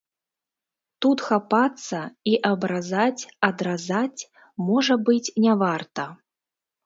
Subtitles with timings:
[1.05, 1.99] Тут хапацца
[2.31, 4.21] і абразаць, адразаць,
[4.69, 6.07] можа быць, не варта.